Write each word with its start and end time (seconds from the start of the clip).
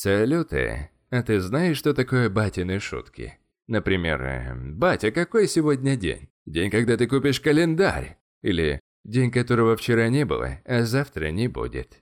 Салюты. 0.00 0.90
А 1.10 1.24
ты 1.24 1.40
знаешь, 1.40 1.76
что 1.76 1.92
такое 1.92 2.30
батины 2.30 2.78
шутки? 2.78 3.36
Например, 3.66 4.22
э, 4.22 4.54
«Батя, 4.54 5.10
какой 5.10 5.48
сегодня 5.48 5.96
день?» 5.96 6.28
День, 6.46 6.70
когда 6.70 6.96
ты 6.96 7.08
купишь 7.08 7.40
календарь. 7.40 8.16
Или 8.42 8.78
день, 9.04 9.32
которого 9.32 9.76
вчера 9.76 10.08
не 10.08 10.24
было, 10.24 10.60
а 10.64 10.84
завтра 10.84 11.32
не 11.32 11.48
будет. 11.48 12.00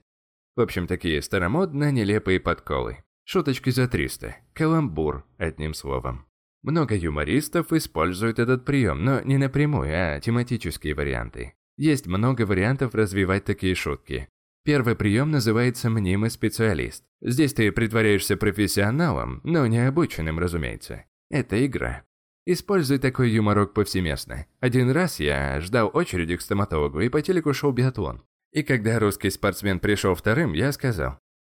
В 0.55 0.61
общем, 0.61 0.85
такие 0.85 1.23
старомодно 1.23 1.91
нелепые 1.91 2.39
подколы. 2.39 3.03
Шуточки 3.23 3.71
за 3.71 3.87
300. 3.87 4.35
Каламбур, 4.53 5.25
одним 5.39 5.73
словом. 5.73 6.27
Много 6.61 6.95
юмористов 6.95 7.73
используют 7.73 8.37
этот 8.37 8.63
прием, 8.63 9.03
но 9.03 9.21
не 9.21 9.39
напрямую, 9.39 9.91
а 9.91 10.19
тематические 10.19 10.93
варианты. 10.93 11.55
Есть 11.77 12.05
много 12.05 12.43
вариантов 12.43 12.93
развивать 12.93 13.45
такие 13.45 13.73
шутки. 13.73 14.29
Первый 14.67 14.97
прием 14.97 15.31
называется 15.31 15.89
«мнимый 15.89 16.29
специалист». 16.29 17.05
Здесь 17.21 17.53
ты 17.53 17.71
притворяешься 17.71 18.35
профессионалом, 18.35 19.39
но 19.45 19.65
не 19.65 19.87
обученным, 19.87 20.39
разумеется. 20.39 21.05
Это 21.29 21.65
игра. 21.65 22.03
Используй 22.45 22.97
такой 22.97 23.29
юморок 23.29 23.73
повсеместно. 23.73 24.45
Один 24.59 24.91
раз 24.91 25.21
я 25.21 25.61
ждал 25.61 25.89
очереди 25.93 26.35
к 26.35 26.41
стоматологу 26.41 26.99
и 26.99 27.07
по 27.07 27.21
телеку 27.21 27.53
шел 27.53 27.71
биатлон. 27.71 28.23
И 28.51 28.61
когда 28.61 28.99
русский 28.99 29.29
спортсмен 29.29 29.79
пришел 29.79 30.15
вторым, 30.15 30.51
я 30.51 30.73
сказал, 30.73 31.17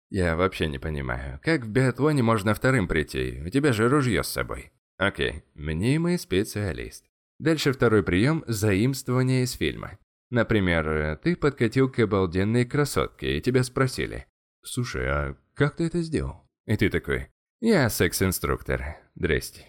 «Я 0.10 0.36
вообще 0.36 0.68
не 0.68 0.78
понимаю, 0.78 1.40
как 1.42 1.64
в 1.64 1.70
биатлоне 1.70 2.24
можно 2.24 2.54
вторым 2.54 2.90
прийти? 2.90 3.42
У 3.46 3.50
тебя 3.50 3.72
же 3.72 3.88
ружье 3.88 4.22
с 4.22 4.28
собой». 4.28 4.74
Окей, 4.98 5.46
мнимый 5.56 6.20
специалист. 6.20 7.06
Дальше 7.40 7.72
второй 7.72 8.04
прием– 8.04 8.44
заимствование 8.48 9.44
из 9.44 9.54
фильма. 9.54 9.98
Например, 10.30 11.18
ты 11.24 11.36
подкатил 11.36 11.90
к 11.90 12.00
обалденной 12.00 12.66
красотке, 12.66 13.38
и 13.38 13.42
тебя 13.42 13.64
спросили. 13.64 14.26
«Слушай, 14.64 15.08
а 15.08 15.38
как 15.54 15.78
ты 15.78 15.86
это 15.86 16.02
сделал?» 16.02 16.44
И 16.66 16.76
ты 16.76 16.90
такой. 16.90 17.30
«Я 17.62 17.90
секс-инструктор. 17.90 18.98
Здрасте». 19.16 19.66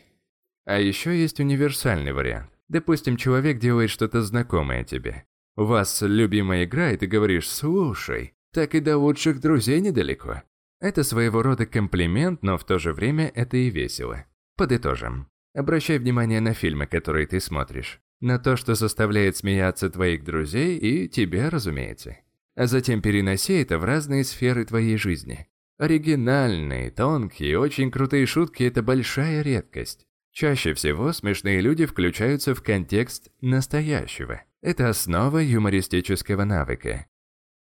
А 0.65 0.80
еще 0.80 1.16
есть 1.16 1.41
универсальный 1.41 2.13
вариант. 2.13 2.51
Допустим, 2.69 3.16
человек 3.16 3.59
делает 3.59 3.91
что-то 3.91 4.21
знакомое 4.23 4.85
тебе. 4.85 5.24
У 5.57 5.65
вас 5.65 6.02
любимая 6.02 6.65
игра, 6.65 6.91
и 6.91 6.97
ты 6.97 7.07
говоришь 7.07 7.49
«слушай, 7.49 8.35
так 8.52 8.75
и 8.75 8.80
до 8.80 8.99
лучших 8.99 9.41
друзей 9.41 9.80
недалеко». 9.80 10.43
Это 10.80 11.04
своего 11.04 11.43
рода 11.43 11.66
комплимент, 11.66 12.43
но 12.43 12.59
в 12.59 12.65
то 12.65 12.79
же 12.79 12.93
время 12.93 13.30
это 13.35 13.57
и 13.57 13.71
весело. 13.71 14.27
Подытожим. 14.57 15.29
Обращай 15.54 15.99
внимание 15.99 16.41
на 16.41 16.52
фильмы, 16.52 16.87
которые 16.87 17.27
ты 17.27 17.41
смотришь 17.41 18.01
на 18.21 18.38
то, 18.38 18.57
что 18.57 18.74
заставляет 18.74 19.37
смеяться 19.37 19.91
твоих 19.91 20.24
друзей 20.24 20.77
и 20.79 21.09
тебя, 21.09 21.51
разумеется. 21.51 22.16
А 22.55 22.66
затем 22.66 23.01
переноси 23.01 23.55
это 23.55 23.79
в 23.79 23.85
разные 23.85 24.25
сферы 24.25 24.65
твоей 24.65 24.97
жизни. 24.97 25.47
Оригинальные, 25.79 26.91
тонкие, 26.91 27.59
очень 27.59 27.91
крутые 27.91 28.27
шутки– 28.27 28.63
это 28.65 28.83
большая 28.83 29.43
редкость. 29.43 30.07
Чаще 30.33 30.75
всего 30.75 31.13
смешные 31.13 31.60
люди 31.60 31.87
включаются 31.87 32.55
в 32.55 32.63
контекст 32.63 33.30
настоящего. 33.41 34.43
Это 34.60 34.88
основа 34.88 35.38
юмористического 35.38 36.45
навыка. 36.45 37.07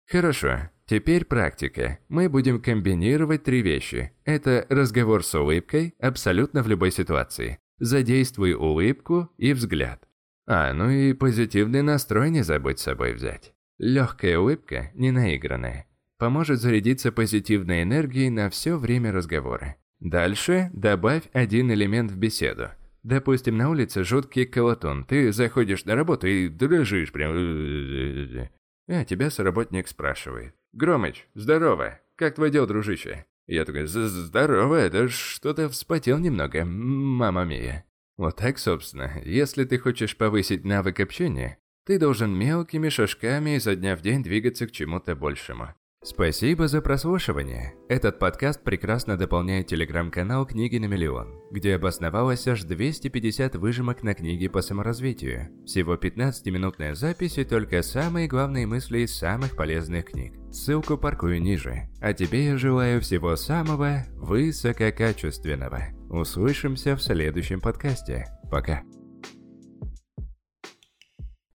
Хорошо, 0.07 0.69
теперь 0.85 1.25
практика. 1.25 1.97
Мы 2.09 2.29
будем 2.29 2.61
комбинировать 2.61 3.43
три 3.43 3.63
вещи. 3.63 4.11
Это 4.23 4.67
разговор 4.69 5.23
с 5.23 5.33
улыбкой 5.33 5.95
абсолютно 5.99 6.61
в 6.61 6.67
любой 6.67 6.91
ситуации. 6.91 7.57
Задействуй 7.79 8.53
улыбку 8.53 9.29
и 9.37 9.53
взгляд. 9.53 10.07
А, 10.47 10.73
ну 10.73 10.89
и 10.89 11.13
позитивный 11.13 11.81
настрой 11.81 12.29
не 12.29 12.43
забудь 12.43 12.79
с 12.79 12.83
собой 12.83 13.13
взять. 13.13 13.53
Легкая 13.77 14.37
улыбка, 14.37 14.91
не 14.93 15.11
наигранная, 15.11 15.87
поможет 16.17 16.61
зарядиться 16.61 17.11
позитивной 17.11 17.83
энергией 17.83 18.29
на 18.29 18.49
все 18.49 18.77
время 18.77 19.11
разговора. 19.11 19.75
Дальше 19.99 20.69
добавь 20.73 21.23
один 21.33 21.71
элемент 21.71 22.11
в 22.11 22.17
беседу. 22.17 22.69
Допустим, 23.03 23.57
на 23.57 23.69
улице 23.69 24.03
жуткий 24.03 24.45
колотун. 24.45 25.05
Ты 25.05 25.31
заходишь 25.31 25.85
на 25.85 25.95
работу 25.95 26.27
и 26.27 26.47
дрожишь 26.47 27.11
прям. 27.11 28.49
А 28.87 29.05
тебя 29.05 29.29
соработник 29.29 29.87
спрашивает. 29.87 30.55
«Громыч, 30.73 31.27
здорово. 31.35 31.99
Как 32.15 32.35
твое 32.35 32.51
дело, 32.51 32.67
дружище?» 32.67 33.25
Я 33.47 33.63
такой, 33.63 33.85
«Здорово, 33.85 34.75
это 34.75 35.07
что-то 35.07 35.69
вспотел 35.69 36.17
немного, 36.17 36.65
мама 36.65 37.45
мия». 37.45 37.85
Вот 38.17 38.37
так, 38.37 38.59
собственно, 38.59 39.11
если 39.25 39.65
ты 39.65 39.77
хочешь 39.77 40.15
повысить 40.15 40.63
навык 40.63 41.01
общения, 41.01 41.57
ты 41.85 41.99
должен 41.99 42.31
мелкими 42.31 42.89
шажками 42.89 43.57
изо 43.57 43.75
дня 43.75 43.95
в 43.95 44.01
день 44.01 44.23
двигаться 44.23 44.67
к 44.67 44.71
чему-то 44.71 45.15
большему. 45.15 45.73
Спасибо 46.01 46.67
за 46.67 46.81
прослушивание. 46.81 47.73
Этот 47.89 48.19
подкаст 48.19 48.63
прекрасно 48.63 49.17
дополняет 49.17 49.67
телеграм-канал 49.67 50.45
«Книги 50.45 50.77
на 50.77 50.85
миллион», 50.85 51.41
где 51.49 51.75
обосновалось 51.75 52.47
аж 52.47 52.61
250 52.61 53.55
выжимок 53.55 54.03
на 54.03 54.13
книги 54.13 54.47
по 54.47 54.61
саморазвитию. 54.61 55.49
Всего 55.65 55.95
15-минутная 55.95 56.93
запись 56.93 57.39
и 57.39 57.43
только 57.43 57.81
самые 57.81 58.27
главные 58.27 58.67
мысли 58.67 58.99
из 58.99 59.17
самых 59.17 59.55
полезных 59.55 60.05
книг. 60.05 60.35
Ссылку 60.55 60.97
паркую 60.97 61.41
ниже. 61.41 61.89
А 61.99 62.13
тебе 62.13 62.45
я 62.45 62.57
желаю 62.57 63.01
всего 63.01 63.35
самого 63.35 64.05
высококачественного. 64.15 65.87
Услышимся 66.09 66.95
в 66.95 67.03
следующем 67.03 67.59
подкасте. 67.59 68.27
Пока. 68.49 68.81